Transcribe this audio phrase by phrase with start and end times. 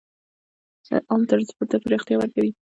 [1.09, 2.51] عام ټرانسپورټ ته پراختیا ورکوي.